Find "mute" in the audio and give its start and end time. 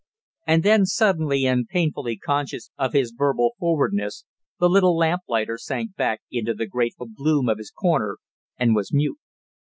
8.91-9.19